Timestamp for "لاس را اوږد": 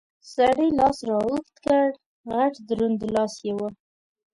0.79-1.55